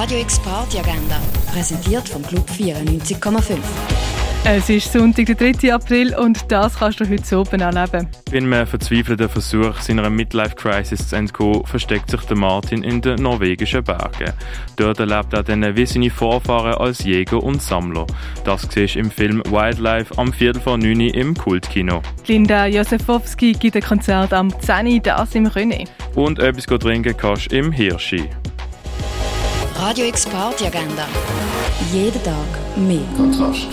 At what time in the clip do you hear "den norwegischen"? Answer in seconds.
13.00-13.82